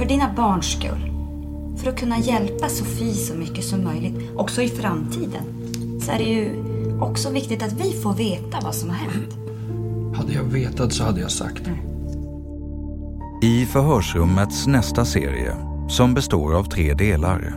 För 0.00 0.06
dina 0.06 0.32
barns 0.36 0.72
skull. 0.72 1.12
För 1.76 1.90
att 1.90 1.98
kunna 1.98 2.18
hjälpa 2.18 2.68
Sofie 2.68 3.14
så 3.14 3.34
mycket 3.34 3.64
som 3.64 3.84
möjligt, 3.84 4.30
också 4.36 4.62
i 4.62 4.68
framtiden. 4.68 5.42
Så 6.00 6.12
är 6.12 6.18
det 6.18 6.24
ju 6.24 6.64
också 7.00 7.30
viktigt 7.30 7.62
att 7.62 7.72
vi 7.72 7.92
får 7.92 8.14
veta 8.14 8.58
vad 8.62 8.74
som 8.74 8.88
har 8.88 8.96
hänt. 8.96 9.36
Hade 10.16 10.32
jag 10.32 10.44
vetat 10.44 10.92
så 10.92 11.04
hade 11.04 11.20
jag 11.20 11.30
sagt. 11.30 11.62
I 13.42 13.66
förhörsrummets 13.66 14.66
nästa 14.66 15.04
serie, 15.04 15.56
som 15.88 16.14
består 16.14 16.54
av 16.54 16.64
tre 16.64 16.94
delar, 16.94 17.54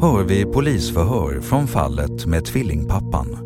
hör 0.00 0.24
vi 0.24 0.44
polisförhör 0.44 1.40
från 1.40 1.66
fallet 1.66 2.26
med 2.26 2.44
tvillingpappan. 2.44 3.38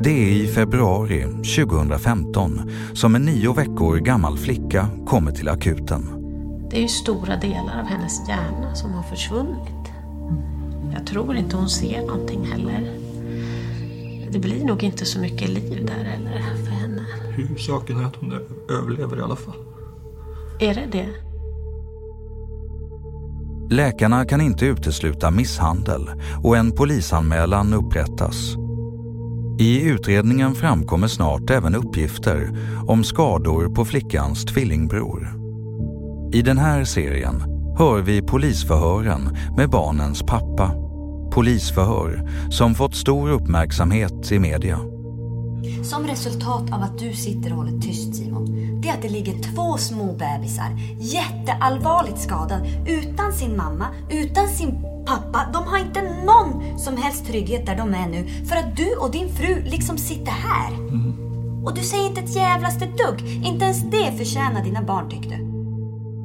Det 0.00 0.10
är 0.10 0.32
i 0.32 0.46
februari 0.46 1.22
2015 1.22 2.70
som 2.94 3.14
en 3.14 3.22
nio 3.22 3.52
veckor 3.52 3.96
gammal 3.96 4.38
flicka 4.38 4.86
kommer 5.06 5.32
till 5.32 5.48
akuten. 5.48 6.21
Det 6.72 6.78
är 6.78 6.82
ju 6.82 6.88
stora 6.88 7.36
delar 7.36 7.80
av 7.80 7.86
hennes 7.86 8.28
hjärna 8.28 8.74
som 8.74 8.92
har 8.92 9.02
försvunnit. 9.02 9.92
Jag 10.92 11.06
tror 11.06 11.36
inte 11.36 11.56
hon 11.56 11.68
ser 11.68 12.06
någonting 12.06 12.44
heller. 12.44 12.90
Det 14.30 14.38
blir 14.38 14.64
nog 14.64 14.82
inte 14.82 15.04
så 15.04 15.20
mycket 15.20 15.48
liv 15.48 15.86
där 15.86 16.04
heller 16.04 16.42
för 16.64 16.70
henne. 16.70 17.06
Huvudsaken 17.36 18.00
är 18.00 18.04
att 18.04 18.16
hon 18.16 18.32
överlever 18.70 19.18
i 19.18 19.20
alla 19.20 19.36
fall. 19.36 19.54
Är 20.60 20.74
det 20.74 20.86
det? 20.92 21.08
Läkarna 23.74 24.24
kan 24.24 24.40
inte 24.40 24.66
utesluta 24.66 25.30
misshandel 25.30 26.10
och 26.42 26.56
en 26.56 26.72
polisanmälan 26.72 27.74
upprättas. 27.74 28.54
I 29.58 29.82
utredningen 29.82 30.54
framkommer 30.54 31.08
snart 31.08 31.50
även 31.50 31.74
uppgifter 31.74 32.58
om 32.86 33.04
skador 33.04 33.74
på 33.74 33.84
flickans 33.84 34.44
tvillingbror. 34.44 35.41
I 36.34 36.42
den 36.42 36.58
här 36.58 36.84
serien 36.84 37.42
hör 37.78 38.02
vi 38.02 38.22
polisförhören 38.22 39.36
med 39.56 39.70
barnens 39.70 40.22
pappa. 40.22 40.70
Polisförhör 41.32 42.28
som 42.50 42.74
fått 42.74 42.94
stor 42.94 43.30
uppmärksamhet 43.30 44.32
i 44.32 44.38
media. 44.38 44.78
Som 45.82 46.06
resultat 46.06 46.72
av 46.72 46.82
att 46.82 46.98
du 46.98 47.12
sitter 47.12 47.50
och 47.50 47.56
håller 47.56 47.80
tyst 47.80 48.14
Simon, 48.14 48.80
det 48.80 48.88
är 48.88 48.92
att 48.92 49.02
det 49.02 49.08
ligger 49.08 49.54
två 49.54 49.76
små 49.76 50.12
bebisar 50.12 50.78
jätteallvarligt 50.98 52.20
skadade 52.20 52.68
utan 52.86 53.32
sin 53.32 53.56
mamma, 53.56 53.86
utan 54.10 54.48
sin 54.48 54.82
pappa. 55.06 55.46
De 55.52 55.64
har 55.64 55.78
inte 55.78 56.02
någon 56.02 56.78
som 56.78 56.96
helst 56.96 57.26
trygghet 57.26 57.66
där 57.66 57.76
de 57.76 57.94
är 57.94 58.08
nu 58.08 58.28
för 58.44 58.56
att 58.56 58.76
du 58.76 58.96
och 58.96 59.10
din 59.10 59.28
fru 59.28 59.62
liksom 59.64 59.98
sitter 59.98 60.32
här. 60.32 60.72
Och 61.64 61.74
du 61.74 61.82
säger 61.82 62.06
inte 62.06 62.20
ett 62.20 62.36
jävlaste 62.36 62.84
dugg. 62.84 63.44
Inte 63.44 63.64
ens 63.64 63.82
det 63.82 64.12
förtjänar 64.18 64.64
dina 64.64 64.82
barn 64.82 65.10
tyckte 65.10 65.36
du. 65.36 65.51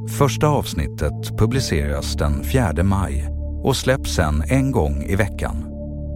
Första 0.09 0.47
avsnittet 0.47 1.38
publiceras 1.38 2.13
den 2.13 2.44
4 2.44 2.83
maj 2.83 3.30
och 3.63 3.77
släpps 3.77 4.16
sen 4.16 4.44
en 4.47 4.72
gång 4.72 5.03
i 5.03 5.16
veckan. 5.16 5.66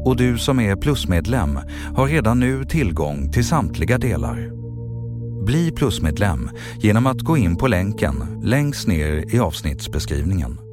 Och 0.06 0.16
du 0.18 0.38
som 0.38 0.60
är 0.60 0.76
plusmedlem 0.76 1.60
har 1.96 2.08
redan 2.08 2.40
nu 2.40 2.66
tillgång 2.66 3.32
till 3.32 3.46
samtliga 3.46 3.98
delar. 3.98 4.50
Bli 5.46 5.72
plusmedlem 5.72 6.50
genom 6.80 7.08
att 7.08 7.22
gå 7.22 7.38
in 7.38 7.56
på 7.56 7.68
länken 7.68 8.42
längst 8.44 8.88
ner 8.88 9.36
i 9.36 9.40
avsnittsbeskrivningen. 9.40 10.71